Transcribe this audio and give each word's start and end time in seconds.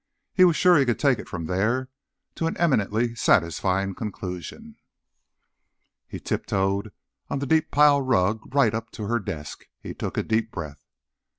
He 0.33 0.43
was 0.45 0.55
sure 0.55 0.77
he 0.79 0.85
could 0.87 0.97
take 0.97 1.19
it 1.19 1.29
from 1.29 1.45
there, 1.45 1.87
to 2.33 2.47
an 2.47 2.57
eminently 2.57 3.13
satisfying 3.13 3.93
conclusion. 3.93 4.77
He 6.07 6.19
tiptoed 6.19 6.91
on 7.29 7.37
the 7.37 7.45
deep 7.45 7.69
pile 7.69 8.01
rug 8.01 8.41
right 8.51 8.73
up 8.73 8.89
to 8.93 9.03
her 9.05 9.19
desk. 9.19 9.67
He 9.79 9.93
took 9.93 10.17
a 10.17 10.23
deep 10.23 10.49
breath. 10.49 10.83